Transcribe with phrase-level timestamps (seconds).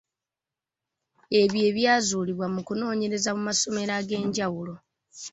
[1.41, 4.73] Ebyo ebyazuulibwa mu kunoonyereza mu masomero ag’enjawulo.